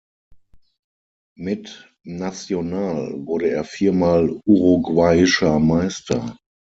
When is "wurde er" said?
3.27-3.63